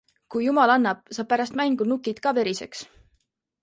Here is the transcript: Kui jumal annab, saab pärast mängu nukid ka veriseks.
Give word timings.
Kui 0.35 0.45
jumal 0.47 0.73
annab, 0.77 1.03
saab 1.19 1.31
pärast 1.35 1.61
mängu 1.63 1.91
nukid 1.93 2.25
ka 2.27 2.37
veriseks. 2.43 2.87